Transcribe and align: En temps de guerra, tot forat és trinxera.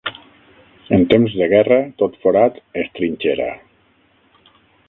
En 0.97 1.03
temps 1.11 1.35
de 1.41 1.49
guerra, 1.51 1.79
tot 2.03 2.19
forat 2.25 2.59
és 2.85 2.93
trinxera. 2.99 3.51